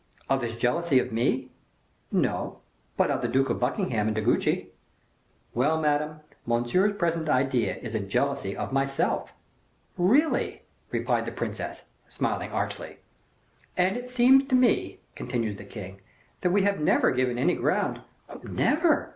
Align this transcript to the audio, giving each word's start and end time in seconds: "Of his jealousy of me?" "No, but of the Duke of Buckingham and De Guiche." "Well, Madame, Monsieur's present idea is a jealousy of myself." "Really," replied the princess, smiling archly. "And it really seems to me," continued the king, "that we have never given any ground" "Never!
"Of 0.31 0.41
his 0.41 0.55
jealousy 0.55 0.97
of 0.97 1.11
me?" 1.11 1.51
"No, 2.11 2.61
but 2.97 3.11
of 3.11 3.21
the 3.21 3.27
Duke 3.27 3.51
of 3.51 3.59
Buckingham 3.59 4.07
and 4.07 4.15
De 4.15 4.21
Guiche." 4.23 4.65
"Well, 5.53 5.79
Madame, 5.79 6.21
Monsieur's 6.43 6.97
present 6.97 7.29
idea 7.29 7.75
is 7.75 7.93
a 7.93 7.99
jealousy 7.99 8.57
of 8.57 8.73
myself." 8.73 9.31
"Really," 9.99 10.63
replied 10.89 11.27
the 11.27 11.31
princess, 11.31 11.83
smiling 12.09 12.51
archly. 12.51 12.97
"And 13.77 13.95
it 13.95 13.99
really 13.99 14.07
seems 14.07 14.45
to 14.45 14.55
me," 14.55 15.01
continued 15.13 15.59
the 15.59 15.65
king, 15.65 16.01
"that 16.41 16.49
we 16.49 16.63
have 16.63 16.79
never 16.79 17.11
given 17.11 17.37
any 17.37 17.53
ground" 17.53 18.01
"Never! 18.43 19.09